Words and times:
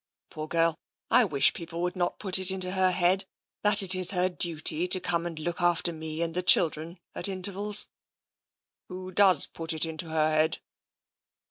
Poor 0.31 0.47
girl! 0.47 0.79
I 1.11 1.23
wish 1.25 1.53
people 1.53 1.83
would 1.83 1.95
not 1.95 2.17
put 2.17 2.39
it 2.39 2.49
into 2.49 2.71
her 2.71 2.89
head 2.89 3.25
that 3.61 3.83
it 3.83 3.93
is 3.93 4.09
her 4.09 4.29
duty 4.29 4.87
to 4.87 4.99
come 4.99 5.27
and 5.27 5.37
look 5.37 5.61
after 5.61 5.93
me 5.93 6.23
and 6.23 6.33
the 6.33 6.41
children 6.41 6.97
at 7.13 7.27
intervals." 7.27 7.87
28 8.87 8.87
TENSION" 8.87 8.87
Who 9.05 9.11
does 9.11 9.45
put 9.45 9.73
it 9.73 9.85
into 9.85 10.09
her 10.09 10.31
head 10.31 10.57